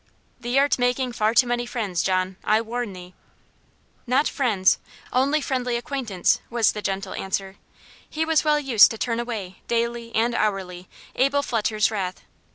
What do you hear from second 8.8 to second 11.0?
to turn away, daily and hourly,